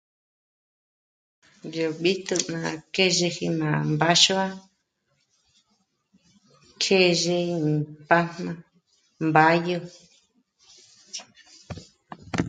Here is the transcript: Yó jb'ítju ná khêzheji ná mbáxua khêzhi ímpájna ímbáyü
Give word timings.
Yó 1.75 1.85
jb'ítju 1.97 2.37
ná 2.53 2.61
khêzheji 2.93 3.47
ná 3.59 3.69
mbáxua 3.91 4.45
khêzhi 6.81 7.37
ímpájna 7.59 8.53
ímbáyü 9.21 9.77